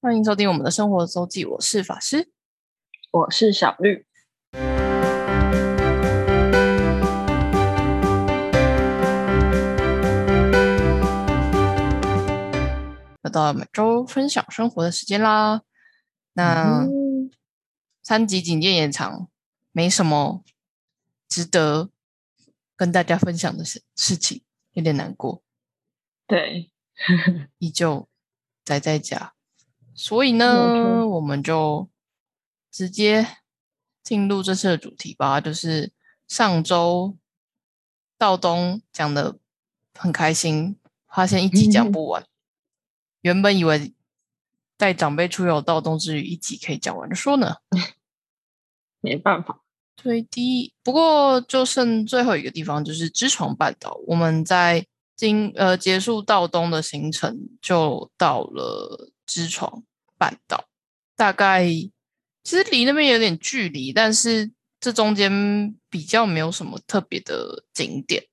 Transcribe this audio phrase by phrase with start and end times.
[0.00, 2.30] 欢迎收听我们的生活周记，我是法师，
[3.10, 4.06] 我是小绿。
[13.24, 15.62] 又到了每周分享生活的时间啦。
[16.34, 16.86] 那
[18.00, 19.28] 三级警戒延长，
[19.72, 20.44] 没什么
[21.28, 21.90] 值得
[22.76, 24.44] 跟大家分享的事事情，
[24.74, 25.42] 有点难过。
[26.28, 26.70] 对，
[27.58, 28.08] 依旧
[28.64, 29.34] 宅在家，
[29.98, 31.88] 所以呢，我们就
[32.70, 33.26] 直接
[34.04, 35.40] 进入这次的主题吧。
[35.40, 35.92] 就是
[36.28, 37.16] 上周
[38.16, 39.36] 道东讲的
[39.94, 40.78] 很开心，
[41.12, 42.24] 发现一集讲不完。
[43.22, 43.92] 原本以为
[44.76, 47.56] 带长辈出游到东之旅一集可以讲完的说呢，
[49.02, 49.62] 没办法，
[50.00, 50.72] 对的。
[50.84, 53.98] 不过就剩最后一个地方，就是知床半岛。
[54.06, 59.84] 我们在今呃结束道东的行程，就到了知床
[60.18, 60.64] 半岛。
[61.14, 68.24] 大概其实离那边有点距离，但是这中间比较没有什么特别的景点。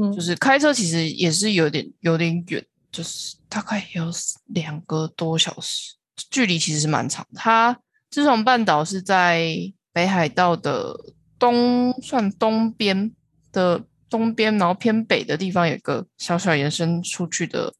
[0.00, 2.64] 嗯，就是开车其实也是有点有点远。
[2.90, 4.04] 就是大概有
[4.46, 5.96] 两个多小时，
[6.30, 7.26] 距离其实是蛮长。
[7.34, 7.76] 它
[8.08, 9.52] 知床半岛是在
[9.92, 10.96] 北海道的
[11.36, 13.12] 东，算东边
[13.50, 17.74] 的东边，然后偏北的地方有一个小小延伸出去的，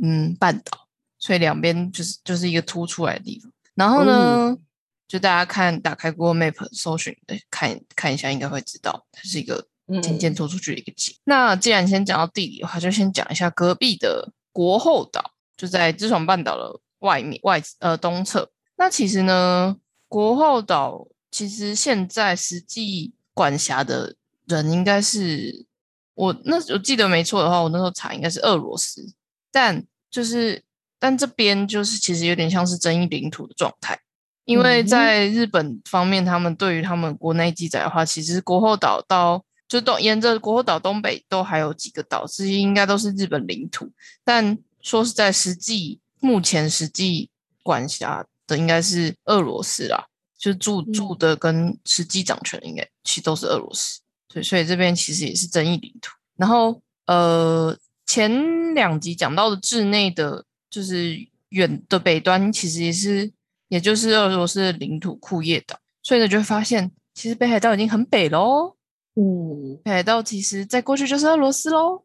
[0.00, 0.81] 嗯，半岛，
[1.22, 3.52] 所以两边就是就是一个凸出来的地方。
[3.76, 4.58] 然后呢，
[5.06, 7.16] 就大家看打开 Google Map 搜寻，
[7.48, 9.68] 看看一下，应该会知道它是一个
[10.02, 11.14] 渐渐凸出去的一个景。
[11.24, 14.32] 那既然先讲到地理的话，就先讲一下隔壁的。
[14.54, 18.50] 国后岛就在知床半岛的外面外呃东侧。
[18.76, 19.78] 那其实呢，
[20.08, 25.64] 国后岛其实现在实际管辖的人应该是
[26.12, 29.14] 我那我记得没错的话，我那时候查应该是俄罗斯。
[29.50, 30.62] 但就是
[31.02, 33.98] 但这边就是其实有点像是争议领土的状态，
[34.44, 43.90] 因为在日本方面，他们对于他们国内记载的话，其实国后岛到就东沿着国后岛东北都还有几个岛，这些应该都是日本领土。
[44.22, 47.28] 但说是在实际目前实际
[47.64, 50.06] 管辖的应该是俄罗斯啦，
[50.38, 53.98] 就住住的跟实际掌权应该其实都是俄罗斯。
[54.28, 56.12] 对，所以这边其实也是争议领土。
[56.36, 63.30] 然后呃，前两集讲到的治内的，就是远的北端，其实也是
[63.68, 65.78] 也就是俄罗斯的领土库页岛。
[66.02, 68.76] 所以呢，就会发现其实北海道已经很北喽。
[69.14, 72.04] 嗯，北海道其实在过去就是俄罗斯喽。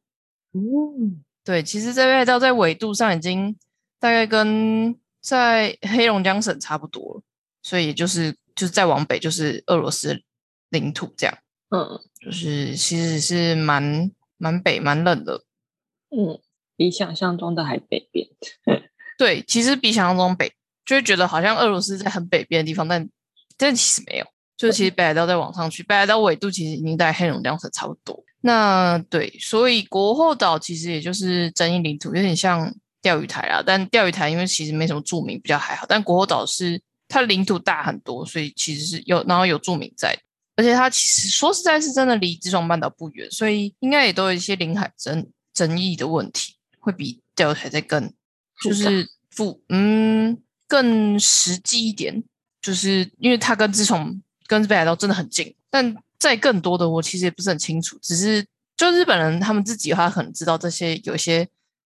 [0.51, 3.55] 嗯，对，其实，在北海道在纬度上已经
[3.99, 7.21] 大概跟在黑龙江省差不多了，
[7.63, 10.21] 所以就是就是再往北就是俄罗斯
[10.69, 11.37] 领土这样。
[11.69, 15.43] 嗯，就是其实是蛮蛮北蛮冷的。
[16.09, 16.39] 嗯，
[16.77, 18.25] 比想象中的还北边。
[19.17, 20.53] 对，其实比想象中北，
[20.85, 23.09] 就会觉得好像俄罗斯在很北边的地方，但
[23.57, 24.25] 但其实没有。
[24.55, 28.23] 就其实北海道再往上去，北海道纬度其实已经在黑龙江省差不多。
[28.41, 33.61] 那对，所以国后岛其实也就是争议领土，有点像钓鱼台啊。
[33.63, 35.85] 但钓鱼台因为其实没什么著名，比较还好。
[35.87, 40.17] 但国后岛是它领土大很多，所以其实是有然后有著名在，
[40.55, 46.55] 而且它其实说实在是真的离知床半岛不远，所以应该也都有一些领海争争议的问题，
[46.87, 48.13] 会比钓鱼台再更
[48.63, 52.23] 就是复嗯更实际一点，
[52.61, 54.21] 就是因为它跟自从。
[54.49, 61.45] 跟北海道真的很近，但在更多的我其实也不是很清楚，只是就日本人他们自己的话可能知道这些有一些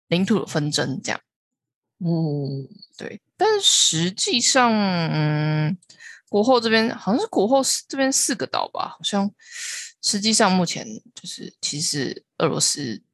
[0.09, 1.21] 领土的纷争这样。
[1.99, 5.77] 嗯，对，但是实际上，嗯，
[6.27, 9.31] 国后这边好像是国后这边四个岛吧，好像
[10.01, 10.85] 实际上目前
[11.15, 13.10] 就是其实俄罗斯啊，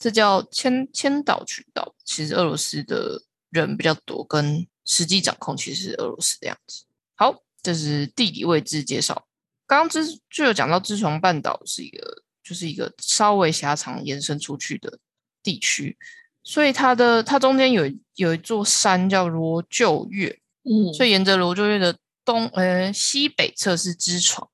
[0.00, 6.82] 这叫千千岛群岛，其实俄罗斯的人比较多，跟实际掌控其实是俄罗斯的样子。
[7.14, 7.40] 好。
[7.62, 9.26] 这是地理位置介绍。
[9.66, 14.98] 刚刚之就有讲到，知床半岛是一个，就是一个稍微狭长延伸出去的
[15.42, 15.98] 地区，
[16.42, 17.84] 所以它的它中间有
[18.14, 24.48] 有一座山叫罗臼岳，嗯，所以沿着罗臼岳的东呃西北侧是支床，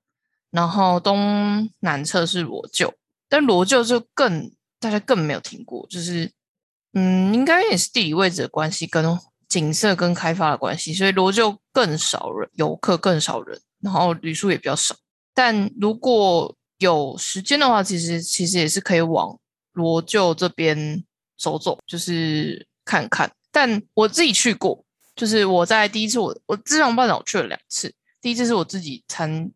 [0.51, 2.93] 然后东南侧是罗臼，
[3.29, 4.51] 但罗臼就更
[4.87, 6.31] 大家更没有听过，就是
[6.95, 9.19] 嗯，应该也是地理位置的关系跟。
[9.49, 14.97] 景色跟开发的关系，所以罗就更少人，游客更少人，然后旅数也比较少。
[15.33, 19.39] 但如果有时间的话，其实其实也是可以往
[19.73, 21.05] 罗就这边
[21.39, 23.31] 走走，就是看看。
[23.53, 24.85] 但我自己去过，
[25.15, 29.53] 就是我在第一次我我自床半岛去了两次，第一次是我自己参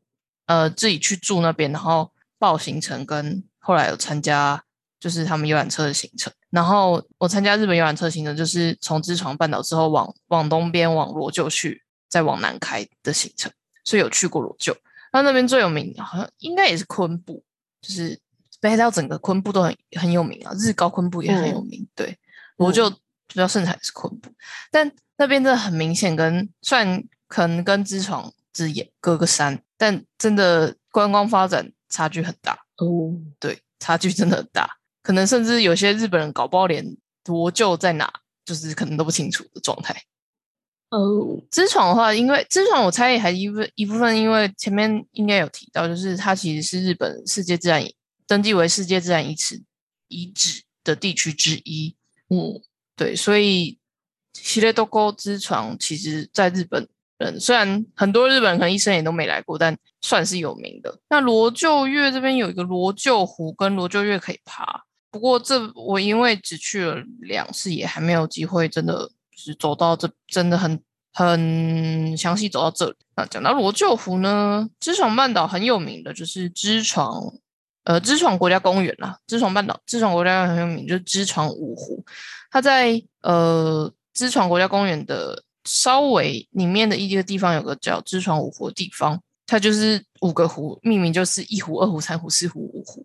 [0.47, 4.63] 呃自己去住那边，然后报行程，跟后来有参加
[5.01, 6.33] 就是他们游览车的行程。
[6.51, 13.51] 然后我参加日本游览车行程，就是从知床半岛之后往往东边往罗臼去，再往南开的行程，
[13.85, 14.77] 所以有去过罗臼。
[15.13, 17.43] 那那边最有名，好像应该也是昆布，
[17.81, 18.17] 就是
[18.61, 21.89] 北海道整个昆布都很很有名啊，日高昆布也很有名。
[21.97, 22.17] 对，
[22.59, 22.89] 罗臼
[23.27, 24.31] 比较盛产是昆布，
[24.71, 32.53] 但那边真的很明显，跟虽然可能跟知床之也隔个山，但真的观光发展差距很大。
[32.77, 36.85] 哦，对，差距真的很大，可能甚至有些日本人搞不好连
[37.27, 38.13] 罗臼在哪，
[38.45, 40.03] 就是可能都不清楚的状态。
[40.91, 47.85] 哦，知床的话，因为知床我猜也还一部一部分，因为前面应该有提到，就是它其实是日本世界自然
[48.27, 49.63] 登记为世界自然遗址
[50.09, 51.95] 遗址的地区之一。
[52.29, 52.61] 嗯，
[52.97, 53.79] 对，所以
[54.35, 56.89] 西列多沟之床，其实在日本
[57.19, 60.99] 人虽然很多日本人可能一生也都没来过，但算是有名的。
[61.09, 70.81] 那罗臼岳这边有一个罗臼湖跟罗臼岳可以爬，不过这我因为只去了两次，也还没有机会真的是走到这，真的很
[71.13, 72.95] 很详细走到这里。
[73.17, 77.35] 那讲到罗臼湖呢，知床半岛很有名的就是知床，
[77.85, 79.19] 呃，知床国家公园啦。
[79.27, 82.05] 知床半岛，知床国家公园很有名，就是知床五湖。
[82.51, 93.05] 它在呃知床国家公园的稍微里面的一个地方，有个叫知床五湖的地方，它就是五个湖，命名就是一湖、二湖、三湖、四湖、五湖。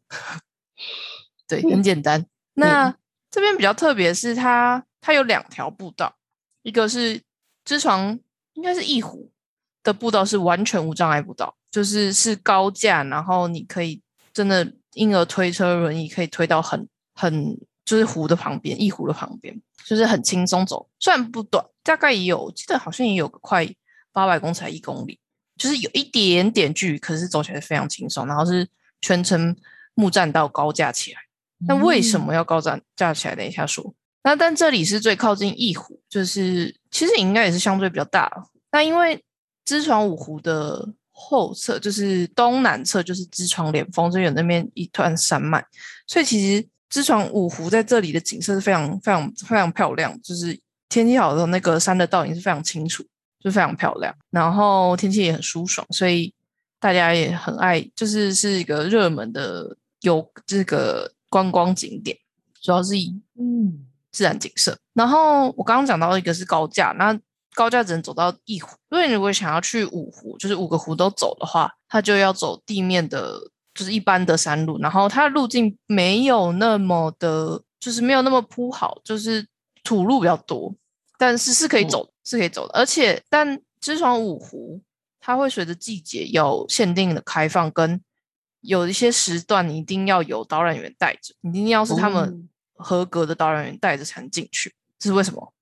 [1.47, 2.25] 对，很简单。
[2.53, 2.95] 那
[3.29, 6.15] 这边比较特别是它，它有两条步道，
[6.63, 7.21] 一个是
[7.63, 8.19] 知床，
[8.53, 9.31] 应该是一湖
[9.83, 14.01] 的步道是完全无障碍步道，就是是高架，然后你可以
[14.33, 23.67] 真的婴儿推车轮椅可以推到很很就是湖的旁边，一湖的旁边，就是很轻松走，虽然不短，大概也有，记得好像也有个快
[24.11, 25.19] 八百公尺，一公里，
[25.57, 28.67] 就是有一点点距离，可是走起来非常轻松，然后是
[29.01, 29.55] 全程
[29.93, 31.19] 木栈道高架起来。
[31.67, 33.35] 那为什么要高站架起来？
[33.35, 33.93] 等一下说。
[34.23, 38.59] 那但这里是最靠近一湖，就是其实应该也是相对比较大湖。
[38.71, 39.23] 那因为
[39.63, 45.63] 支床五湖的后侧就是东南侧，就是支床连峰这边那边一段山脉，
[46.07, 50.19] 所以其实支床五湖在这里的景色是非常非常非常漂亮。
[50.23, 50.59] 就是
[50.89, 53.03] 天气好的时候，那个山的倒影是非常清楚，
[53.39, 54.13] 就非常漂亮。
[54.31, 56.33] 然后天气也很舒爽，所以
[56.79, 61.11] 大家也很爱，就是是一个热门的有这个。
[61.35, 62.17] 观光景点
[62.61, 63.85] 主要是以嗯。
[64.15, 67.19] 自然景色，然后我刚刚讲到一个是高架，那
[67.53, 73.37] 高架只能走到一湖，因为如果想要去五湖，就是五个湖都走的话，它就要走地面的，
[73.73, 79.45] 就是一般的山路，然后它的路径没有那么的，就是没有那么铺好，就是
[79.83, 80.73] 土路比较多，
[81.17, 84.81] 但是是可以走，是可以走的，而且但知床五湖
[85.19, 87.99] 它会随着季节有限定的开放跟。
[88.65, 94.73] 有一些时段，你一定要有导览员带着，你一定要是他们合格的导览员带着才能进去。
[94.99, 95.53] 这是为什么？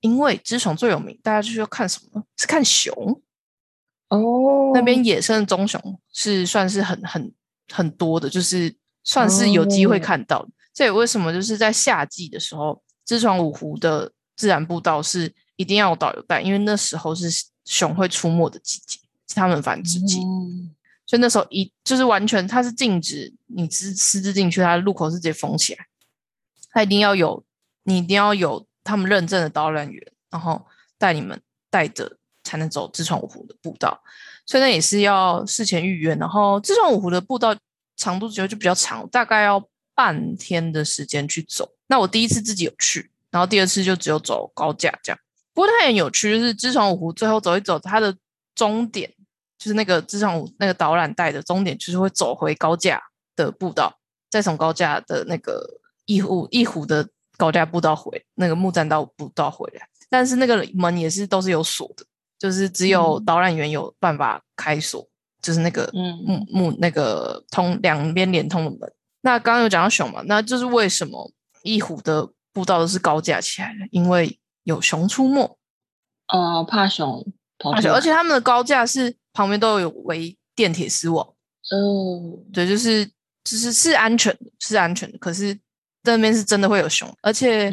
[0.00, 2.24] 因为知床最有名，大家就是要看什么？
[2.36, 3.20] 是看熊
[4.08, 4.72] 哦。
[4.74, 5.80] 那边野生的棕熊
[6.12, 7.32] 是算是很很
[7.70, 8.74] 很多的，就是
[9.04, 10.46] 算是有机会看到。
[10.74, 17.28] 这也为什么就是在夏季的时候，知床五湖的自然步道是一定要有导游带，因为那时候是
[17.64, 18.98] 熊会出没的季节，
[19.28, 20.20] 是它们繁殖季。
[21.12, 25.86] 就那时候一就是完全，它是禁止你私私自进去，它的入口是直接封起来。
[26.70, 27.44] 它一定要有，
[27.82, 30.64] 你一定要有他们认证的导览员，然后
[30.96, 31.38] 带你们
[31.68, 34.02] 带着才能走自创五湖的步道。
[34.46, 36.14] 所以那也是要事前预约。
[36.14, 37.54] 然后自创五湖的步道
[37.94, 39.62] 长度就就比较长，大概要
[39.94, 41.74] 半天的时间去走。
[41.88, 45.20] 那我第一次自己有去，然后第二次就只有走高架这样。
[45.52, 48.16] 不过它很有趣，就是自创五湖最后走一走，它的
[48.54, 49.12] 终点。
[49.62, 53.00] 就是那个自从那个导览带的终点，就是会走回高架
[53.36, 53.96] 的步道，
[54.28, 55.64] 再从高架的那个
[56.04, 59.86] 一湖一湖的高架步道回那个木栈道步道回来。
[60.10, 62.04] 但是那个门也是都是有锁的，
[62.40, 65.08] 就是只有导览员有办法开锁，
[65.40, 68.92] 就是那个木木那个通两边连通的门。
[69.20, 71.30] 那刚刚有讲到熊嘛，那就是为什么
[71.62, 73.86] 一湖的步道都是高架起来的？
[73.92, 75.56] 因为有熊出没，
[76.26, 77.24] 呃，怕熊，
[77.60, 79.21] 怕熊而且他们的高架是。
[79.32, 83.06] 旁边都有围电铁丝网，哦，对，就是
[83.42, 85.16] 就是是安全的，是安全的。
[85.18, 85.58] 可是
[86.02, 87.72] 那边是真的会有熊，而且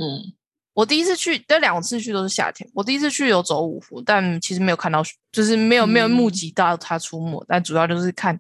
[0.74, 2.70] 我第一次去，这两次去都是夏天。
[2.74, 7.44] 我第一次去有走五湖，但其实没有看到，就是没有没有目击到它出没。
[7.48, 8.40] 但主要就是看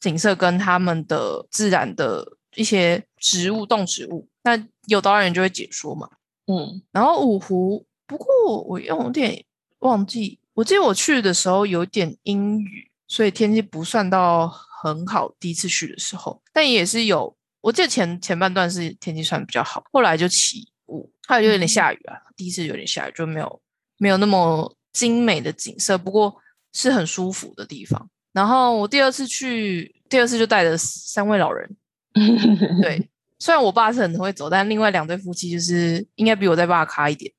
[0.00, 4.28] 景色跟他们的自然的一些植物、动植物。
[4.42, 6.08] 那有导演就会解说嘛，
[6.46, 6.82] 嗯。
[6.90, 8.26] 然后五湖，不过
[8.64, 9.44] 我有点
[9.78, 10.40] 忘记。
[10.58, 15.32] 我记得我去的时候有点阴雨，所以天气不算到很好。
[15.38, 22.16] 第一次去的时候，但也是有我记得前前半段是天气算比较好，后来就起雾，还有就有点下雨啊。
[22.36, 23.60] 第一次有点下雨，就没有
[23.98, 26.34] 没有那么精美的景色，不过
[26.72, 28.10] 是很舒服的地方。
[28.32, 31.76] 然后我第二次去，第二次就带着三位老人，
[32.82, 37.32] 对，虽然我爸是很会走，但另外两对夫妻就是应该比我在爸咖一点，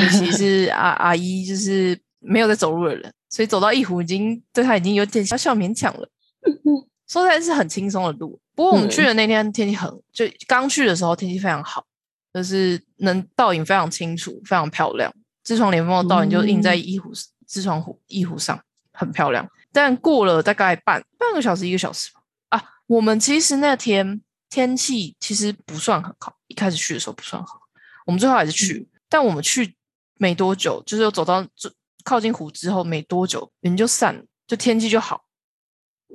[0.00, 6.08] 尤其是 阿阿姨就是没有在走路的人，所以走到一湖已经对他已经有点小小勉强了。
[7.08, 11.84] 说起来是很轻松的路，不过我们去的那天天气很，就刚去的时候天气非常好，
[12.32, 15.12] 就是能倒影非常清楚，非常漂亮。
[15.44, 17.12] 痔疮连峰的倒影就印在一湖
[17.46, 18.58] 痔疮湖一湖上，
[18.92, 19.46] 很漂亮。
[19.72, 27.60] 但过了大概半半个小时一个小时吧，啊，我们其实那天天气其实不算很好，一开始去的时候不算好，
[28.06, 29.74] 我们最后还是去，但我们去
[30.16, 31.70] 没多久，就是走到就
[32.04, 35.24] 靠近湖之后没多久，云就散了，就天气就好，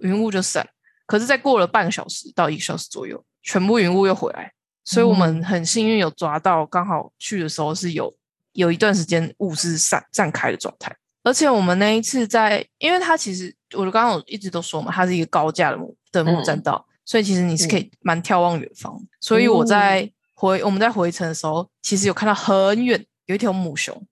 [0.01, 0.67] 云雾就散。
[1.06, 4.51] 可是再过了半个小时到一个小时左右，全部云雾又回来，
[4.84, 8.13] 所以我们很幸运有抓到，刚好去的时候是有
[8.51, 10.96] 有一段时间雾是散散开的状态。
[11.24, 18.98] 而且我们那一次在，因为它其实我刚刚一直都说嘛，它是一个高架的木的木栈道，所以其实你是可以蛮眺望远方。
[19.20, 24.06] 所以我在回我们在回程的时候，其实有看到很远有一条母熊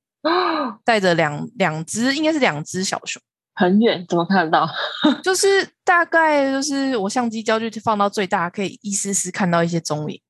[0.83, 3.21] 带着两两只，应该是两只小熊。
[3.53, 4.69] 很远，怎么看得到？
[5.23, 10.21] 就是大概就是我相机焦距放到最大，可以一丝丝看到一些踪影。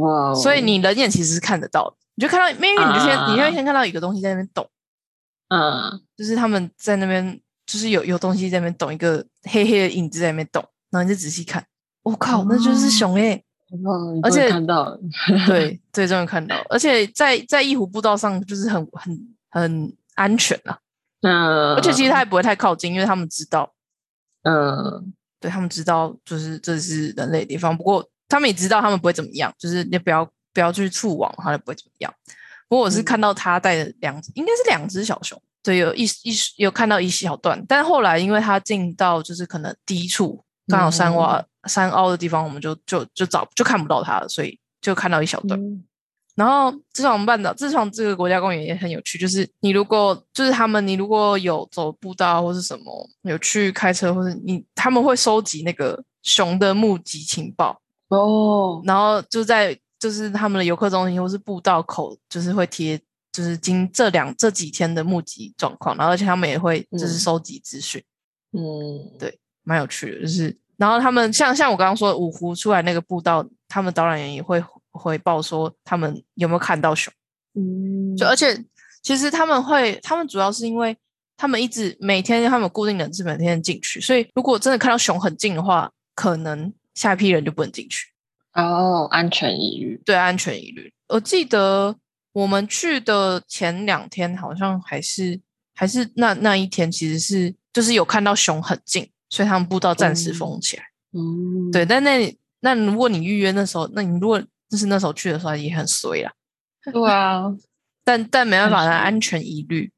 [0.00, 0.34] 哇！
[0.34, 4.68] 所以你人眼其实是看得到的，你就看到，maybe 你就先，你会先看到一个东西在那边动。
[5.48, 11.64] 嗯，就是他们在那边，就是有有东西在那边动，一个黑黑的影子在那边动，然后你就仔细看，
[12.02, 13.44] 我靠，那就是熊诶！
[14.22, 14.96] 而且看到，
[15.46, 19.18] 对，对，终于看到，而且在在一湖步道上，就是很很
[19.50, 20.78] 很安全啊。
[21.22, 23.72] 嗯，而且其实他也不会太靠近，因为他们知道，
[24.42, 27.76] 嗯，对他们知道，就是这是人类的地方。
[27.76, 30.24] 不过他们也知道，他们不会怎么样，就是你不要
[30.54, 32.14] 不要去触网，他就不会怎么样。
[32.68, 45.58] 不过我是看到他带的两，应该是两只小熊，对，有一一有看到一小段，但后来因为他进到就是可能低处，刚好山洼山凹的地方，我们就就就找就看不到他了，所以就看到一小段。
[46.38, 49.18] 然后，自创半岛，自创这个国家公园也很有趣。
[49.18, 58.80] 就是你如果，就是他们，你如果有走步道或是什么，有去开车或者你，他们会收集那个熊的目击情报哦。
[58.84, 62.96] 然后就在就是他们的游客中心或是步道口，就是会贴，
[63.32, 65.96] 就是今这两这几天的目击状况。
[65.96, 68.00] 然后而且他们也会就是收集资讯。
[68.52, 70.20] 嗯，对，蛮有趣的。
[70.20, 74.62] 就是，然后他们像像我刚刚说五湖出来那个步道，他们导览员也会。
[74.98, 77.12] 回报说他们有没有看到熊，
[77.54, 78.64] 嗯，就而且
[79.02, 80.96] 其实他们会，他们主要是因为
[81.36, 88.08] 他们一直每天他们固定人是每天进去，所以如果真的看到熊很近的话，可能下一批人就不能进去。
[88.54, 90.92] 哦，安全疑虑，对，安全疑虑。
[91.08, 91.94] 我记得
[92.32, 95.40] 我们去的前两天好像还是
[95.74, 100.82] 还是那那一天其实是就是有看到熊很近，所以他们步道暂时封起来。
[101.12, 106.32] 嗯，对，但那那如果你预约那时候，那你如果就是那时候去的时候也很衰啦，
[106.92, 107.44] 对啊，
[108.04, 109.92] 但但没办法，安全疑虑，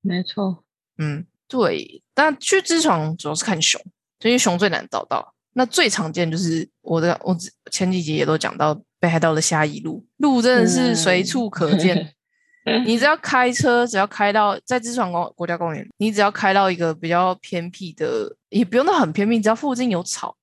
[0.00, 0.64] 没错，
[0.98, 2.02] 嗯，对。
[2.14, 3.80] 但去痔床主要是看熊，
[4.22, 5.34] 因为熊最难找到。
[5.52, 7.36] 那最常见就是我的，我
[7.70, 12.12] 前几集也都讲到北海道的虾夷鹿，鹿真的是随处可见。
[12.84, 20.36] 你只要开车，只要开到在痔床公国家公园，你只要开到一个比较偏僻的，也不用到很偏僻，只要附近有草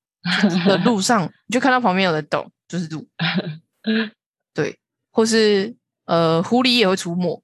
[0.67, 2.49] 的路上，你就看到旁边有人动。
[2.73, 3.07] 就是鹿，
[4.51, 4.75] 对，
[5.11, 5.75] 或是
[6.05, 7.39] 呃，狐狸也会出没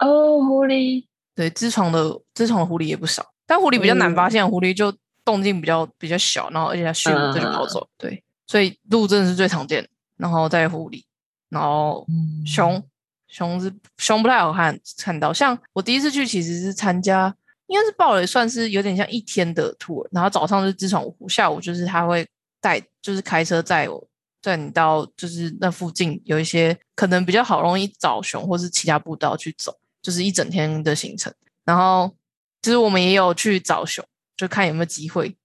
[0.00, 0.40] 哦。
[0.44, 4.92] 狐狸，对，痔疮的痔疮的狐狸也不少，但狐狸比较难发现，狐狸就
[5.24, 7.88] 动静比较比较小，然后而且它迅速就跑走。
[7.96, 11.04] 对，所以鹿真的是最常见，然后在狐狸，
[11.48, 12.04] 然后
[12.44, 12.82] 熊，
[13.28, 15.32] 熊是熊不太好看看到。
[15.32, 17.32] 像我第一次去，其实是参加，
[17.68, 22.26] 应该是报了算是有点像一天的 tour，然后早上是痔疮湖，下午就是他会
[22.60, 24.09] 带，就是开车载我。
[24.42, 31.32] 在你到就是那附近有一些可能比较好容易找熊，或是其他步道去走，就是一整天的行程。
[31.64, 32.14] 然后
[32.62, 34.04] 其实我们也有去找熊，
[34.36, 35.36] 就看有没有机会，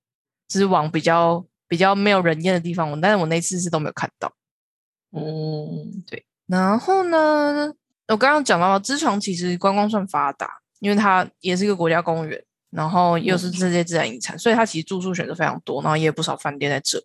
[0.48, 3.00] 就是往比较比较没有人烟的地方。
[3.02, 4.34] 但是我那次是都没有看到。
[5.12, 6.26] 嗯，对。
[6.48, 7.74] 然后呢，
[8.08, 10.50] 我刚刚讲到，知床其实观光算发达，
[10.80, 17.04] 因为它也是一个国家公园，然后又是这些自然遗产，所以它其实住宿选择非常多，然后也有不少饭店在这。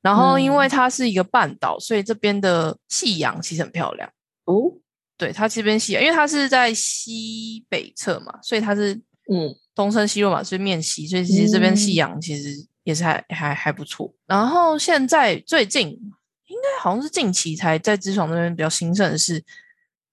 [0.00, 4.10] 然后，因为它是一个半岛，所以这边的夕阳其实很漂亮
[4.44, 4.72] 哦。
[5.16, 8.94] 对，它这边夕阳，因为它是在西北侧嘛，所以它是
[9.30, 14.14] 嗯东升西落嘛，所以面西，所以其实这边夕阳其实也是还还还不错。
[14.26, 19.44] 然后现在最近应该好像是近期才在知床那边比较兴盛的是，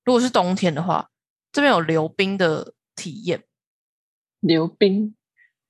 [0.03, 1.09] 如果是冬天的话，
[1.51, 3.43] 这边有溜冰的体验。
[4.39, 5.15] 溜冰，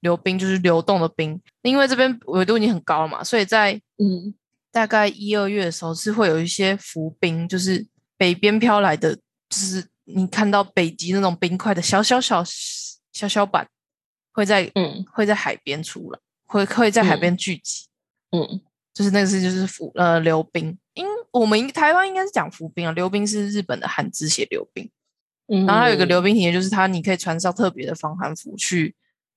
[0.02, 4.34] 溜冰就是流动的冰，因为这边纬度已经很高了嘛，所以在嗯，
[4.72, 7.86] 大概一二月的时候是会有一些浮冰，就是
[8.18, 12.44] 北边飘来的，就是你看到北极那种冰块的小小小
[13.12, 13.68] 小小板，
[14.32, 15.06] 会在嗯。
[15.12, 17.20] 会在海边出来，会会在海嗯。
[17.20, 17.88] 边聚集，
[18.32, 18.62] 嗯。
[18.94, 20.78] 就是那个是就是浮呃溜冰。
[20.94, 24.90] 因我们应台湾应该是讲浮冰啊，溜冰是日本的汉字写溜冰。
[25.48, 28.96] 嗯，然后还有一个溜冰体验，就是它你可以穿上特别的防寒服去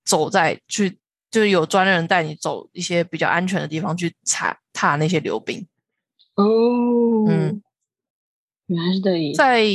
[0.09, 0.99] 走在去，
[1.31, 5.67] 就是有专人带你走一些比较安全的地方去踩踏那些溜冰。
[6.35, 7.62] 哦，嗯，
[8.67, 9.11] 原来是这。
[9.37, 9.67] 在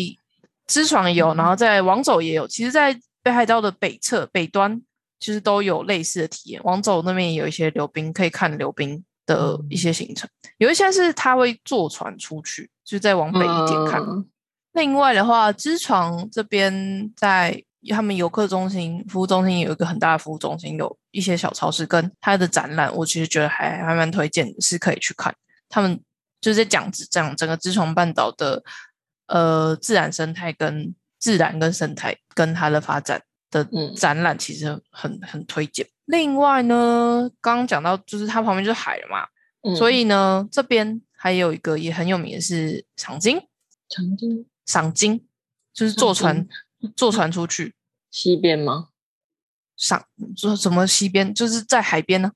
[0.66, 2.48] 知床也有，嗯然后在王走也有。
[2.48, 4.82] 其实，在北海道的北侧北端，
[5.20, 6.62] 其实都有类似的体验。
[6.64, 10.28] 王走那边也有一些溜冰，可以看溜冰的一些行程。
[10.58, 14.02] 有一些是他会坐船出去，就再往北一点看。
[14.02, 14.26] 嗯
[14.74, 25.36] 另外的话，知床这边在他们游客中心、服务中心有一个很大的服务中心，有一些小超市跟它的展览，我其实觉得还还蛮推荐，是可以去看。
[25.70, 26.00] 他们
[26.40, 28.64] 就是在讲讲整个知床半岛的
[29.28, 35.88] 呃自然生态跟自然跟生态跟它的发展的嗯展览，其实很很推荐。
[36.06, 39.28] 另外呢，刚刚讲到就是它旁边就是海了嘛，
[39.62, 43.40] 嗯所以呢这边还有一个也很有名的是赏金。
[43.90, 45.24] 长津赏金，
[45.72, 46.48] 就是坐船
[46.96, 47.76] 坐船出去
[48.12, 48.90] 西边吗？
[49.76, 50.06] 上，
[50.38, 52.32] 说什么西边，就是在海边呢。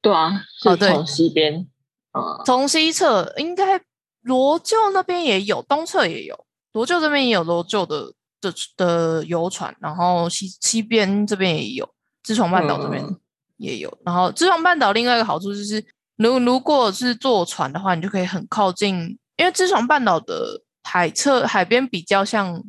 [0.00, 1.68] 对啊，哦对是从西边
[2.12, 2.42] 啊。
[2.44, 3.80] 从西侧应该
[4.22, 11.88] 罗臼那边也有，东侧也有，罗臼这边也有罗臼的的的游船，然后西西边这边也有，
[12.22, 13.20] 自从半岛这边嗯
[13.56, 13.98] 也有。
[14.04, 15.84] 然后自从半岛另外一个好处就是，
[16.16, 22.62] 如如果是坐船的话，你就可以很靠近，因为知床半岛的海侧海边比较像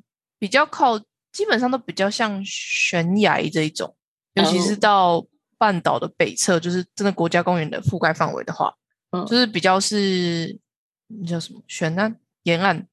[0.43, 0.99] 比较靠，
[1.31, 3.95] 基本上都比较像悬崖这一种，
[4.33, 5.25] 尤其是哦到
[5.57, 8.73] 半岛的北侧，就是真的国家公园的覆盖范围的话，
[9.11, 9.25] 嗯。
[9.25, 10.59] 就是比较是
[11.07, 11.63] 那叫什么？
[11.69, 12.85] 悬岸沿岸，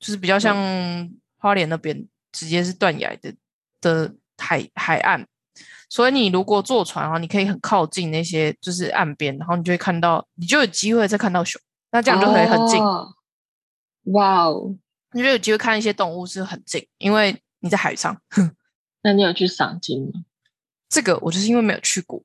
[0.00, 0.40] 就是比较嗯。
[0.40, 3.32] 像花莲那边直接是断崖的
[3.80, 5.24] 的海海岸。
[5.88, 11.62] 所以你如果坐船啊，你可以很靠近那些就是岸边，然后你就会看到，你就有机会再看到熊。
[11.92, 13.14] 那这样就可以很近，哦。
[14.06, 14.74] 哇哦，
[15.12, 18.20] 你就有机会看一些动物是很近，因为你在海上。
[19.02, 20.24] 那你有去赏金吗？
[20.88, 22.22] 这个我就是因为没有去过，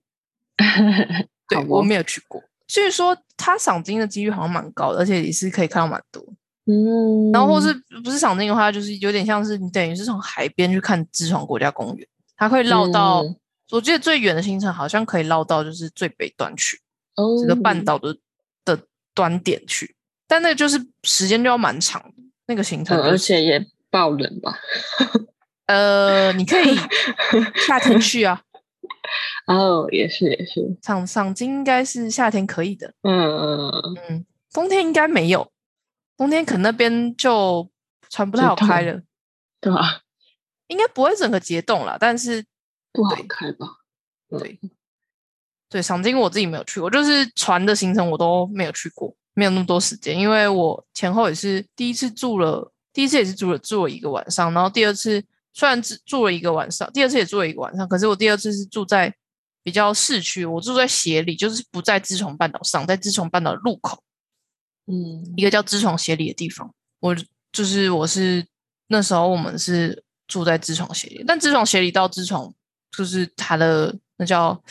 [1.50, 2.44] 对我没有去过。
[2.68, 6.22] 据说它赏金的几率好像蛮高的，而且也是可以看到蛮多。
[6.66, 7.72] 嗯，然后或是
[8.04, 13.36] 不是赏金的话，就是有点像是你等于是从海边去看知床国家公园，它会绕到，嗯
[13.72, 16.80] 我记得最远的行程好像可以绕到就是最北端去，
[17.16, 18.16] 哦这个半岛的
[18.64, 18.80] 的
[19.14, 19.96] 端点去，
[20.28, 24.58] 但那个就是时间就要蛮长的，那个行程嗯，就是、而且也爆冷吧？
[25.68, 26.76] 呃，你可以
[27.68, 28.42] 夏天去啊，
[29.48, 33.72] 哦，也是也是，赏赏金应该是夏天可以的，嗯，嗯
[34.10, 35.52] 嗯，冬天应该没有，
[36.18, 37.68] 冬天可能那边就
[38.10, 39.02] 船不太好开了，
[39.60, 40.02] 对吧？
[40.68, 42.44] 应该不会整个结冻了，但是
[42.92, 43.68] 不好开吧？
[44.32, 44.60] 嗯对
[45.70, 59.14] 对，赏金我自己没有去过，就是船的行程我都没有去过，没有那么多时间，因为我前后也是第一次住了，第一次也是住了住了一个晚上，然后第二次虽然只住了一个晚上，第二次也住了一个晚上，可是我第二次是住在
[59.62, 64.02] 比较市区，我住在协里，就是不在知床半岛上，在知床半岛的入口
[64.88, 67.16] 嗯一个叫知床协里的地方，我
[67.52, 68.46] 就是我是
[68.88, 72.54] 那时候我们是住在知床协里，但知床协里到知床
[72.96, 74.64] 就是它的那叫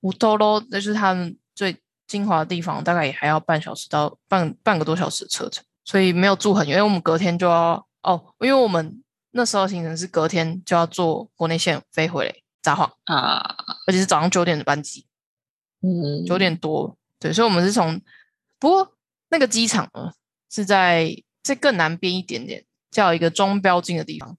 [0.00, 1.76] 乌托罗，那就是他们最
[2.10, 13.54] 精华的地方，大概也还要半小时到半半个多小时的车程，所以没有住很远，因为我们隔天就要哦，因为我们那时候行程是隔天就要坐国内线飞回来札幌，啊，
[13.86, 15.06] 而且是早上九点的班机，
[15.82, 18.00] 嗯，九点多，对，所以我们是从，
[18.58, 18.96] 不过
[19.28, 20.10] 那个机场呢
[20.50, 24.36] 是在在更南边一点点，叫一个中标金的地方，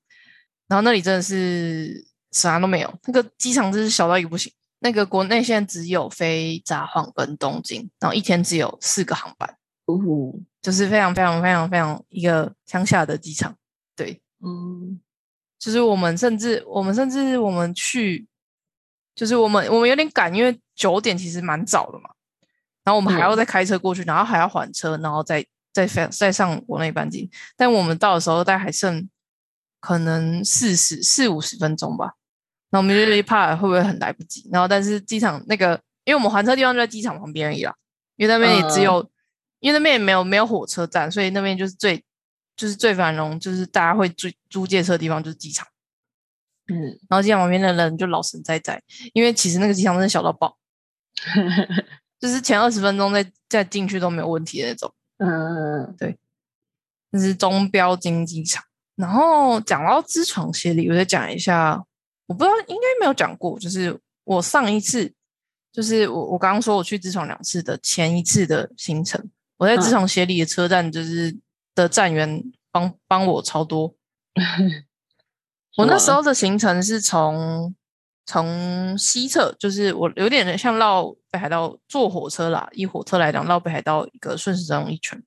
[0.68, 4.52] 然后那里真的是啥都没有，那个机场真是小到一个不行。
[4.84, 9.96] 那个国内现在只有飞札幌跟东京，然后一天只有四个航班，哦，
[10.60, 13.56] 就是非常非常非常非常一个乡下的机场。
[13.96, 15.00] 对，嗯
[15.60, 18.28] 就是我们甚至我们甚至我们去，
[19.13, 22.10] 就是我们我们有点赶，因为九点其实蛮早的嘛，
[22.84, 27.30] 然后我们还要嗯再开车过去，然后还要还车，然后再再飞再上国内班机。
[27.56, 29.08] 但我们到的时候大概还剩
[29.80, 32.15] 可能四十四五十分钟吧，
[32.72, 34.50] 那我们就怕会不会很来不及。
[34.52, 37.76] 然后但是机场那个因为我们还车地方就在机场旁边而已啦，
[38.16, 39.08] 因为那边也只有，
[39.60, 42.04] 因为那边也没有没有火车站，所以那边就是最
[42.56, 45.68] 就是最繁荣，就是大家会租租借车的地方就是机场。
[46.68, 48.82] 嗯，然后机场旁边的人就老神在在，
[49.14, 50.58] 因为其实那个机场真的小到爆，
[52.20, 54.94] 就是前二十分钟再再进去都没有问题的那种。
[55.18, 56.18] 嗯，对
[57.12, 58.64] 这是中标经济场。
[58.96, 61.84] 然后讲到支床协理，我再讲一下，
[62.32, 65.13] 我不知道应该没有讲过，就是我上一次，
[65.74, 71.38] 就是我我刚刚说我去支床两次的前一次的行程，我在支床协理的车站，就是
[71.76, 72.41] 的站员
[72.72, 73.94] 帮帮我超多。
[75.76, 77.76] 我那时候的行程是从
[78.26, 85.22] 从西侧，就是我有点像绕北海道坐火车啦，以火车来讲绕北海道一个顺时针一圈，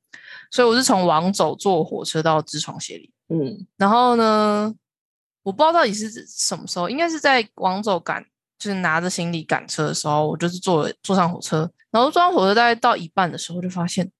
[0.50, 3.10] 所以我是从往走坐火车到支床协理。
[3.28, 4.74] 嗯然后呢，
[5.44, 8.24] 我不知道到底是什么时候，应该是在往走赶，
[8.58, 14.10] 就是拿着行李赶车的时候，我就是坐了坐上火车，然后坐上火车大概到一半的时候，就发现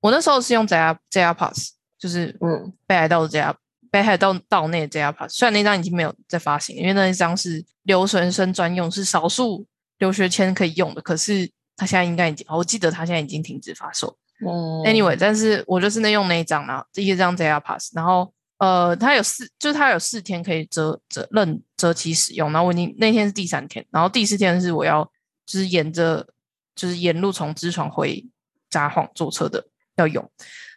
[0.00, 3.54] 我那时候是用 JR JR Pass，就是嗯北海道的 JR
[3.90, 9.66] 北海道道内的 JR Pass，虽然那张已经没有在发行，因为那一张是留学生专用，是少数
[9.98, 14.16] 留学签可以用的，可是它现在应该已经，我记得它现在已经停止发售。
[14.42, 25.02] 嗯 Anyway，但是我就是那用那一张，然后第一张 JR Pass，然后呃，它有四，就是它有四天可以折折任折期使用，然后我已经那天是第三天，然后第四天是我要
[25.46, 26.28] 就是沿着
[26.74, 28.28] 就是沿路从知床回
[28.68, 30.30] 札幌坐车的要用，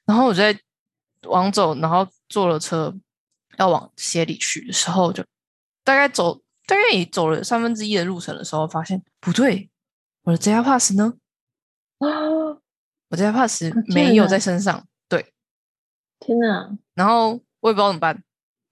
[0.06, 0.58] 然后我就在
[1.24, 2.96] 往走，然后坐了车
[3.58, 5.22] 要往协里去的时候，就
[5.84, 9.70] 大概走大概也走了三分之一的路程的时候，发现不对，
[10.22, 11.16] 我的 JR Pass 呢？
[12.00, 12.08] 啊，
[13.10, 15.34] 我 JR Pass 没有在身上，对。
[16.22, 18.22] 天哪，然后我也不知道怎么办，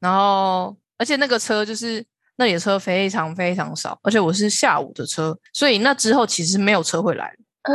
[0.01, 7.71] 然后而且那个车就是那里的车非常非常少，而且我是下午的车，所以那之后其实没有车会来，啊，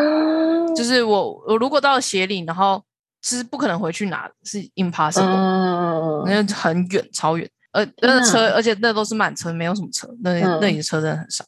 [0.75, 2.85] 就是我我如果到了协里，然后
[3.23, 11.43] 是不可能回去拿，是 impossible，、嗯那就很远超远，而那个车而且那都是满车，没有什么车，那嗯那里的车真的很少。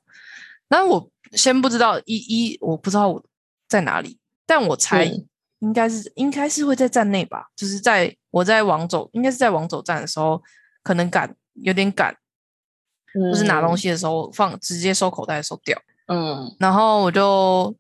[0.66, 3.22] 但我先不知道一一我不知道我
[3.68, 5.26] 在哪里，但我猜嗯
[5.60, 10.42] 应该是应该是会在站内吧，就是在我在往走，应该是在往走站的时候，
[10.82, 12.14] 可能赶有点赶，
[13.14, 16.54] 就是拿东西，的时候放直接收口袋收掉，嗯。
[16.60, 17.74] 然后我就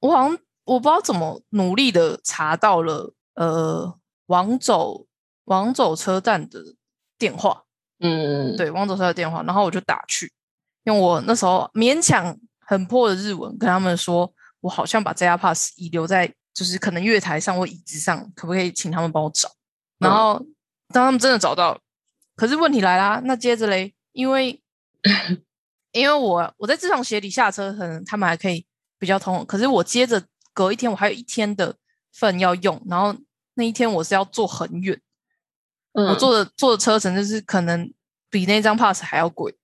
[0.00, 3.94] 我好像我不知道怎么努力的查到了呃
[4.26, 5.06] 往走
[5.44, 6.60] 往走车站的
[7.18, 7.64] 电话，
[8.00, 10.32] 嗯，对，往走车的电话，然后我就打去，
[10.84, 19.50] 用我那时候勉强很破的日文跟他们说，我好像把 JR Pass 遗留在就是可能月台上或椅子上，可不可以请他们帮我找？
[19.96, 20.46] 然嗯后
[20.88, 21.80] 当他们真的找到了，
[22.36, 24.62] 可是问题来啦，那接着嘞，因为
[25.92, 28.66] 因为我我在这场鞋底下车，可能他们还可以
[28.98, 31.74] 比较通，可是我接着隔一天，我还有一天的
[32.12, 33.16] 份要用，然后
[33.54, 35.00] 那一天我是要坐很远。
[35.94, 37.90] 嗯我坐的坐的车程就是可能
[38.28, 39.56] 比那张 pass 还要贵，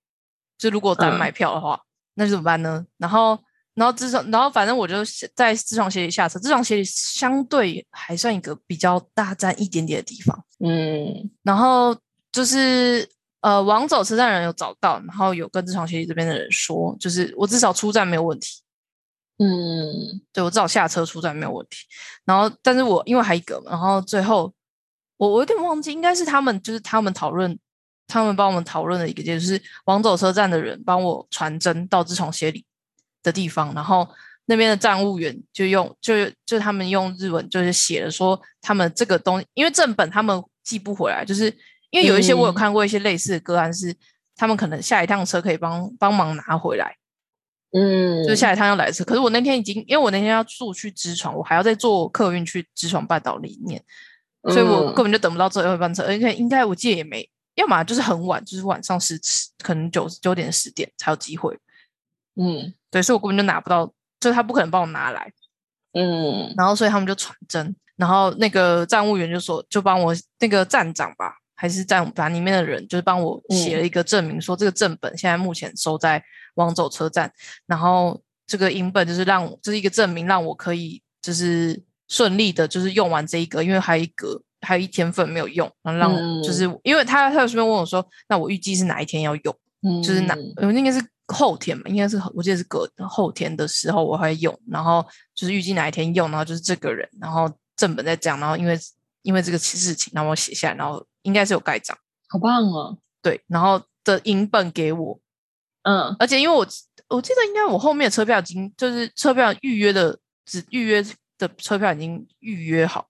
[0.57, 1.79] 就如果单嗯买票的话，
[2.15, 2.87] 那就怎么办呢？
[2.97, 3.37] 然后，
[3.77, 4.95] 然后自从，然后反正我就
[5.35, 11.29] 在自创协里下车，自创协里相对还算一个比较大站一点点的地方，嗯。
[11.43, 11.95] 然后
[12.31, 13.07] 就是
[13.41, 18.63] 呃，往走车站人有找到，然后有跟自创协里这边的人说，就是我至少出站没有问题，
[19.37, 20.19] 嗯。
[20.33, 21.77] 对我至少下车出站没有问题。
[22.25, 24.51] 然后，但是我因为还一个嘛，然后最后
[25.17, 27.55] 我我有点忘记，应该是他们就是他们讨论，
[28.07, 32.65] 他们帮我们讨论的一个点，就是往走车站的人帮我传真到自从协里
[33.23, 34.07] 的地方，然后
[34.45, 36.13] 那边的站务员就用就
[36.45, 41.45] 就他们用日文就是写了说他们这个东西，因为正本他们寄不回来，就是
[41.89, 43.95] 因为有一些我有嗯看过一些类似的个案是。
[44.39, 46.95] 他们可能下一趟车可以帮帮忙拿回来，
[47.71, 49.03] 嗯，就是下一趟要来的车。
[49.03, 53.83] 可是我那天已经，因为我那天要住去知床，我还要再坐客运去知床半岛里面，
[54.43, 59.19] 所以我嗯根本就等不到最后一班车，而且应该我记得也没，要么就是很晚，就是晚上十
[59.63, 61.57] 可能九九点十点才有机会。
[62.39, 63.85] 嗯对，所以我根本就拿不到，
[64.19, 65.31] 就是他不可能帮我拿来，
[65.93, 66.53] 嗯。
[66.57, 76.23] 然后所以他们就传真，然后那个站务员就说，就帮我那个站长吧，还是站反正里面的人，就是帮我写了一个证明，说这个正本现在目前收在
[76.55, 77.31] 往走车站，
[77.65, 89.55] 然后这个银本就是让这、是一个证明，让我可以就是顺利的，就是用完这一个，因为还有一格还有一天份没有用，然后让我、嗯就是因为他他有顺便问我说，那我预计是哪一天要用？
[89.81, 98.77] 嗯，就是哪，我应该是后天嘛，应该是我记得是隔后天的时候我会用，然后就是预计哪一天用，然后就是这个人，然后正本在这样，然后因为
[99.23, 101.97] 因为这个事情，然后我写下来，然后应该是有盖章，
[102.29, 105.19] 好棒哦，对，然后的银本给我，
[105.83, 106.15] 嗯。
[106.17, 106.65] 而且因为我
[107.09, 111.05] 我记得应该我后面的车票已经就是车票预约的只预约
[111.37, 113.09] 的车票已经预约好，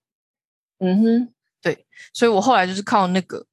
[0.78, 3.46] 嗯哼，对所以我后来就是靠那个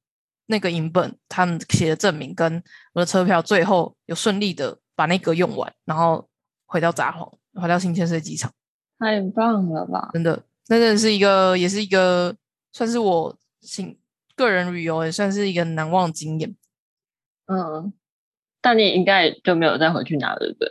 [0.46, 2.62] 那个银本他们写的证明跟
[2.94, 6.28] 我的车票，最后有顺利的把那个用完，然后
[6.66, 8.52] 回到札幌，回到新千岁机场。
[8.98, 10.08] 太棒了吧！
[10.14, 12.34] 真的，那真的是一个，也是一个，
[12.72, 13.98] 算是我行
[14.34, 16.56] 个人旅游，也算是一个难忘经验。
[17.46, 17.92] 嗯，
[18.62, 20.70] 但你应该就没有再回去拿了，对不对？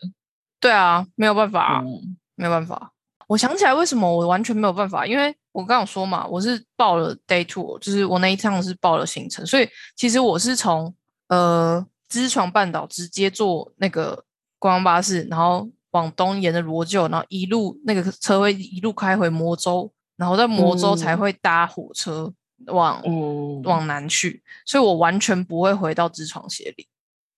[0.59, 2.93] 对啊，没有办法，嗯没有办法。
[3.27, 5.05] 我想起来，为什么我完全没有办法？
[5.05, 10.93] 因为我刚有说嘛，我是报了 day tour，就是我那一趟是报了行程，所以其实我是从
[11.29, 14.23] 呃知床半岛直接坐那个
[14.59, 21.17] 观光巴士，然后往东沿着罗臼，然后一路那个车会一路开回魔州，然后在魔州才嗯。
[21.17, 22.31] 会搭火车
[22.67, 26.87] 往、嗯，往南去，所以我完全不会回到知床协里，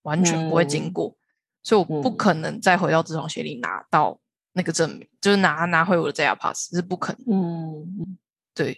[0.02, 0.92] 完全不会经嗯。
[0.92, 1.16] 过，
[1.62, 2.16] 所以我不嗯。
[2.16, 4.18] 可能再回到知床协里拿到
[4.52, 8.18] 那个证明，就是拿拿回我的 JR Pass 是不可能，嗯，
[8.54, 8.74] 对，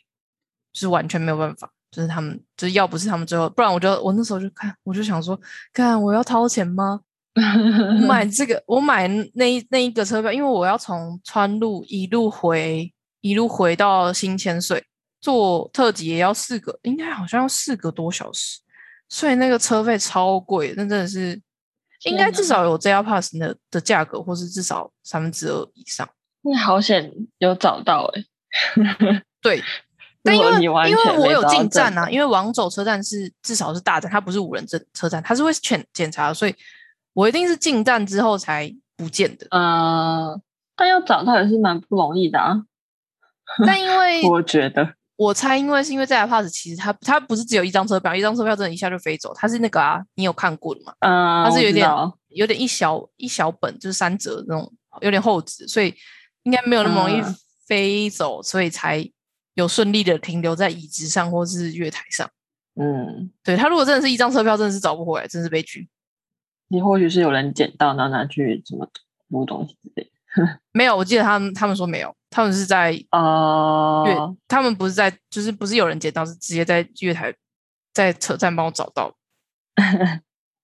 [0.73, 5.41] 就是完全没有办法，就是他们就是要不是他们最后，不然我就我那时候就看，我就想说，
[5.73, 7.01] 看我要掏钱吗？
[7.35, 14.85] 我买这个，我买那一那一个车票，因为我要从川路一路回一路回到新千岁，
[15.21, 18.59] 坐特急也要四个，应该好像要四个多小时，
[19.09, 21.41] 所以那个车费超贵，那真的是
[22.05, 26.09] 应该至少有 JR Pass 的的价格，或是至少三分之二以上。
[26.43, 28.25] 那好险有找到哎、
[29.43, 29.63] 对，
[30.23, 36.55] 因为因为我有进站啊，因为往走车站是至少是大站，它不是无人车车站，它是会检检查，所以
[37.13, 39.47] 我一定是进站之后才不见的。
[39.51, 40.41] 呃，
[40.75, 42.63] 但要找到也是蛮不容易的啊，
[43.67, 44.95] 但因为 我觉得。
[45.21, 50.95] 我猜，因为是因为在 Pass 其实它它不是只有一张车票，一张车票真的一下就飞走，它是那个啊，你有看过的吗？
[51.01, 51.87] 嗯，它是有点
[52.29, 55.95] 有点一小一小本，就是三折那种，有点厚纸，所以
[56.45, 59.07] 应该没有那么容易嗯飞走，所以才
[59.53, 62.27] 有顺利的停留在椅子上或是月台上。
[62.81, 65.87] 嗯，对他如果真的是一张车票，真的是找不回来，真是悲剧。
[66.69, 68.89] 你或许是有人捡到，然后拿去什么
[69.29, 70.61] 读东西之类的。
[70.73, 77.35] 没有，我记得他们他们说没有，他们是在月，哦，他们不是在，就是不是有人捡到，是直接在月台
[77.93, 79.15] 在车站帮我找到。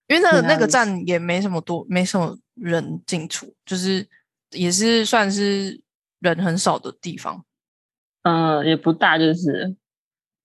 [0.09, 4.09] 因为那个那个站也没什么多，没什么人进出，就是
[4.51, 5.83] 也是算是
[6.21, 7.45] 人很少的地方。
[8.23, 9.77] 嗯，也不大，就是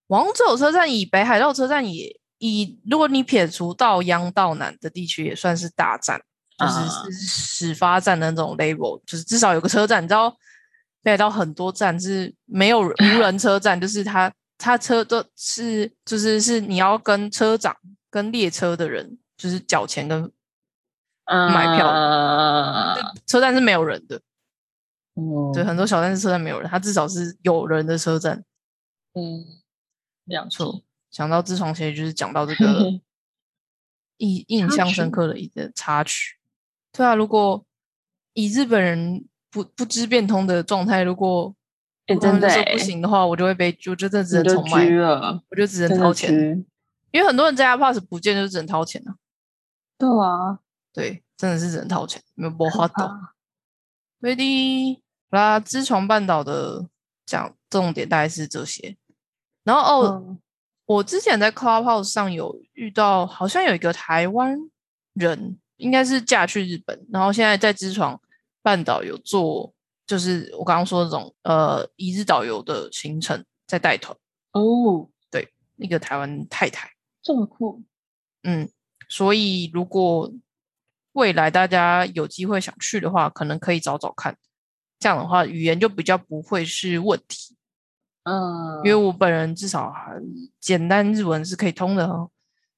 [0.07, 6.19] 王走车站以北海道车站也以，如果你撇除到央道南的地区，也算是大站，
[6.57, 10.03] 就是始发站的那种 level，就是至少有个车站。
[10.03, 10.35] 你知道
[11.01, 17.75] 北海道很多站是没有人无人车站，就是他他车都是就是是你要跟车长
[18.09, 20.31] 跟列车的人就是缴钱跟
[21.25, 24.21] 买票嗯车站是没有人的。
[25.15, 28.43] 嗯，对，很多小站是车站没有人，它至少是有人的车站。
[29.13, 29.43] 嗯，
[30.23, 33.01] 两错，想到自床鞋就是讲到这个
[34.17, 36.37] 印印象深刻的一个插曲。
[36.93, 37.65] 对啊，如果
[38.33, 41.53] 以日本人不不知变通的状态，如果
[42.19, 46.65] 真的欸不行的话，我就会被，我就真的只能重买，了，我就只能掏钱，
[47.11, 49.15] 因为很多人在 Pass 不见就只能掏钱啊。
[49.97, 50.59] 对啊，
[50.91, 53.05] 对，真的是只能掏钱，没有办法懂。
[53.05, 53.33] 啊
[54.19, 56.87] 对的，好啦，知床半岛的
[57.25, 58.95] 讲重点大概是这些。
[59.63, 60.39] 然后哦，嗯
[60.85, 64.57] 我之前在 Clubhouse 上有遇到，好像有一个台湾
[65.13, 68.19] 人，应该是嫁去日本，然后现在在知床
[68.61, 69.73] 半岛有做，
[70.05, 74.15] 就是我刚刚说的这种呃一日导游的行程，在带团。
[74.51, 77.81] 哦，对那个台湾太太，这么酷，
[78.43, 78.69] 嗯，
[79.07, 80.31] 所以如果
[81.13, 84.37] 未来大家有机会想去的话，可能可以找找看。
[84.99, 87.55] 这样的话，语言就比较不会是问题。
[88.23, 90.13] 嗯，因为我本人至少还
[90.59, 92.29] 简单日文是可以通的哦，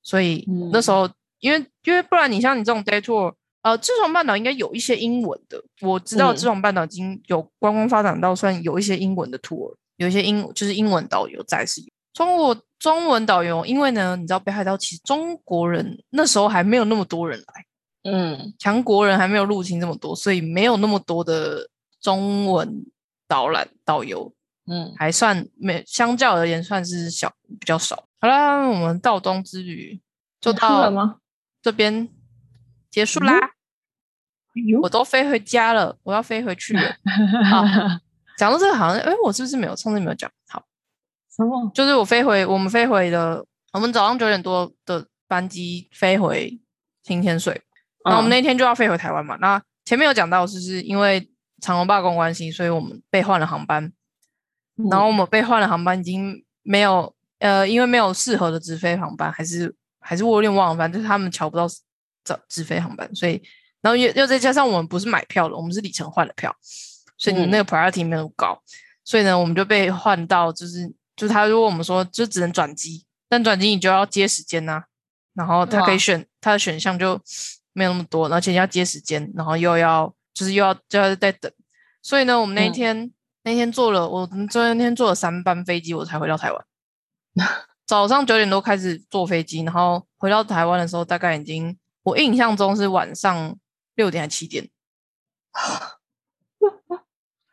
[0.01, 6.35] 所以那时嗯候因为因为不然你像你这种 day tour，呃，知床半岛应该有一些英文的，我知道嗯。
[6.35, 11.87] 知床半岛已经有观光发展到算有一些英文的 tour，有一些英就是英文导游在是有。
[12.13, 17.65] 中国中文导游，因为呢，你知道北海道其实中国人那时候还没有那么多人来，
[18.11, 18.53] 嗯。
[18.59, 21.69] 强国人还没有入侵这么多，所以没有那么多的
[22.01, 22.85] 中文
[23.27, 24.31] 导览导游，
[24.67, 28.07] 嗯，还算没，相较而言算是小比较少。
[28.19, 30.01] 好啦，我们到东之旅
[30.41, 31.15] 就到吗？
[31.61, 32.09] 这边
[32.91, 33.52] 结束啦，
[34.81, 36.81] 我都飞回家了，我要飞回去了。
[37.49, 37.63] 好
[38.37, 40.29] 讲到这个，好像哎，我是不是没有上次没有讲？
[40.47, 40.63] 好，
[41.35, 41.71] 什么？
[41.73, 46.59] 就是我飞回，我们飞回的，我们早上九点多的班机飞回
[47.03, 47.61] 新天水，
[48.05, 49.37] 那我们那天就要飞回台湾嘛。
[49.39, 51.29] 那前面有讲到，就是因为
[51.61, 53.91] 长龙罢工关系，所以我们被换了航班。
[54.89, 61.77] 然后我们被换了航班，已经没有呃，因为没有适合的直飞航班，还是还是我有点忘了，反正就是他们瞧不到直
[62.49, 63.39] 直飞航班，所以
[63.83, 66.55] 然后又又再加上我们不是买票的，我们是里程换的票，
[67.15, 68.59] 所以你那个 priority 没有高，
[69.03, 74.85] 所以呢，我们就被换到就是就他如果我们说就只能转机，但转机你就要接时间呐，
[75.35, 77.21] 然后他可以选他的选项就
[77.73, 81.51] 没有那么多，而且要接时间，然后又要就是又要就要再等，
[82.01, 83.11] 所以呢，我们那一天。
[83.45, 86.65] 那天坐了，我昨天天坐了三班飞机，我才回到台湾。
[87.85, 93.53] 早上九点多开始坐飞机，然后回到台湾的时候，大概已经我印象中是晚上
[93.95, 94.69] 六点还七点。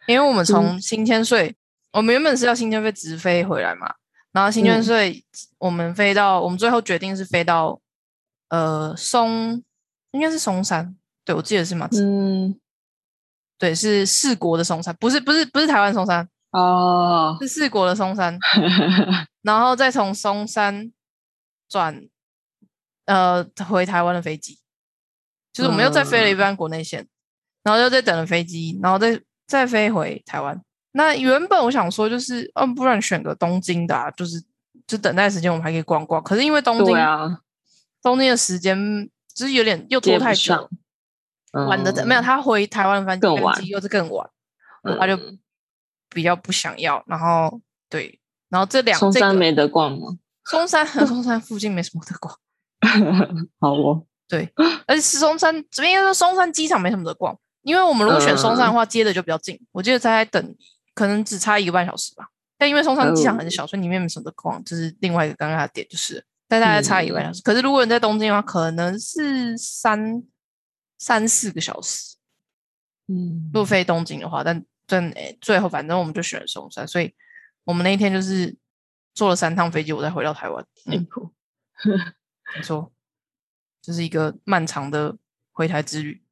[0.07, 1.57] 因为我们从新千岁，
[1.93, 3.95] 我们原本是要新千岁直飞回来嘛，
[4.33, 5.25] 然后新千岁
[5.59, 7.81] 我们飞到，我们最后决定是飞到
[8.49, 9.63] 呃松，
[10.13, 11.89] 应该是松山，对我记得是吗？
[11.93, 12.59] 嗯。
[13.59, 18.39] 对，是四国的松山，不是不是不是台湾松山哦，是四国的松山，
[19.43, 20.91] 然后再从松山
[21.69, 22.09] 转
[23.05, 24.59] 呃回台湾的飞机，
[25.53, 27.07] 就是我们又再飞了一班国内线，
[27.63, 30.61] 然后又再等了飞机，然后再再飞回台湾。
[30.93, 34.43] 那原本我想说就是，嗯，不然选个东京的，就是
[34.87, 36.23] 就等待时间我们还可以逛逛。
[36.23, 37.41] 可是因为东京啊，
[38.03, 38.77] 东京的时间
[39.35, 40.69] 就是有点又拖太久。
[41.53, 43.17] 晚的没有，他回台湾飞
[43.61, 44.31] 机又是更晚，
[45.01, 45.19] 他就
[46.09, 47.03] 比较不想要。
[47.09, 50.17] 然后对，然后这两松山没得逛吗？
[50.45, 52.37] 松山和松山附近没什么得逛。
[53.59, 54.51] 好哦，对，
[54.87, 59.61] 而且松山这边说松山机场没什么得逛，因为我们如果选松山的话，接的就比较近。
[59.73, 60.57] 我记得在等，
[60.95, 62.29] 可能只差一个半小时吧。
[62.57, 67.43] 但因为松山机场很小，所以里面没什么得逛，就是另外一个尴尬的点，就是但大概差一个半小时。
[67.43, 70.23] 可是如果你在东京的话，可能是三。
[71.03, 72.15] 三四个小时，
[73.09, 77.15] 嗯，路飞东京的话，但但最后反正我们就选了松山，所以
[77.65, 78.55] 我们那一天就是
[79.15, 80.63] 坐了三趟飞机，我再回到台湾。
[80.75, 81.33] 辛苦，
[82.55, 82.93] 没错，
[83.81, 85.17] 这是一个漫长的
[85.53, 86.23] 回台之旅。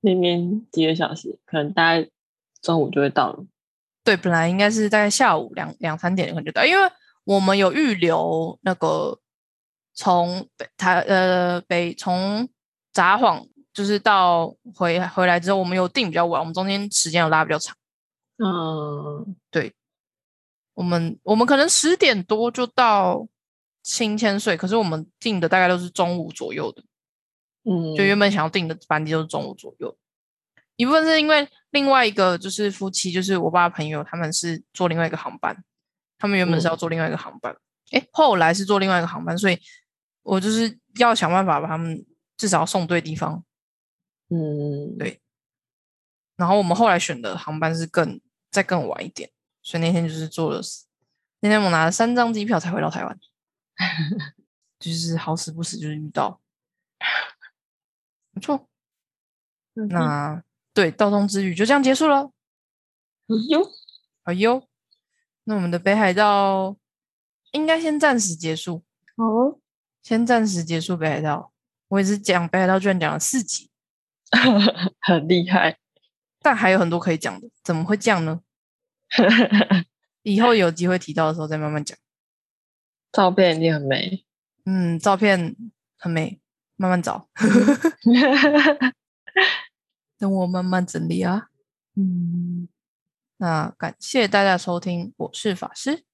[0.00, 2.08] 那边几个小时，可能大概
[2.60, 3.44] 中午就会到了。
[4.04, 6.90] 对，本来应该是在下午两两三点可能就到，因为
[7.24, 9.20] 我们有预留那个
[9.94, 12.48] 从北台呃北从
[12.92, 13.48] 札幌。
[13.74, 17.74] 就是到回回来之后，我们有定比较晚，我们中间时间有拉比较长。
[18.36, 19.72] 嗯，对，
[20.74, 23.26] 我们我们可能十点多就到
[23.82, 26.82] 新千岁，可是我们订的大概都是中午左右的。
[27.64, 29.96] 嗯，就原本想要订的班机都是中午左右。
[30.76, 35.62] 一部分是因为另外一个就是夫妻，就是我爸朋友，他们是坐另外一个航班，
[36.18, 37.54] 他们原本是要坐另外一个航班，
[37.90, 39.58] 哎，后来是坐另外一个航班，所以
[40.22, 42.04] 我就是要想办法把他们
[42.36, 43.44] 至少送对地方。
[44.30, 45.20] 嗯，对。
[46.36, 49.30] 然后我们后来选的航班是更再更晚一点，
[49.62, 50.60] 所以那天就是坐了
[51.40, 53.16] 那天我拿了三张机票才回到台湾，
[54.78, 56.40] 就是好死不死就是遇到，
[58.32, 58.68] 不错。
[59.74, 60.42] 那
[60.74, 62.30] 对道东之旅就这样结束了。
[63.28, 63.70] 哎呦，
[64.24, 64.68] 哎呦，
[65.44, 66.76] 那我们的北海道
[67.52, 68.84] 应该先暂时结束。
[69.16, 69.58] 哦，
[70.02, 71.52] 先暂时结束北海道。
[71.88, 73.70] 我也是讲北海道，居然讲了四集。
[75.00, 75.78] 很厉害，
[76.40, 78.40] 但还有很多可以讲的，怎么会这样呢？
[80.22, 81.96] 以后有机会提到的时候再慢慢讲。
[83.12, 84.24] 照片一定很美，
[84.64, 85.54] 嗯，照片
[85.98, 86.40] 很美，
[86.76, 87.28] 慢慢找，
[90.18, 91.48] 等我慢慢整理啊。
[91.94, 92.68] 嗯，
[93.36, 96.04] 那感谢大家收听，我是法师，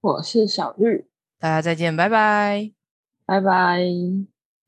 [0.00, 1.06] 我是小玉，
[1.38, 2.72] 大家再见，拜拜，
[3.26, 3.80] 拜拜。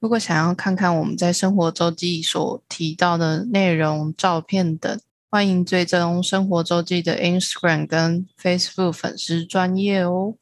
[0.00, 10.36] 如果想要看看我们在生活周记所提到的内容、照片等，欢迎追踪生活周记的 Instagram 跟 Facebook 粉丝专业哦。